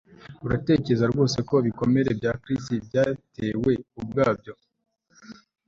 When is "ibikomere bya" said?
1.61-2.31